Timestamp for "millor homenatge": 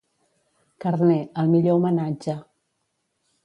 1.53-2.39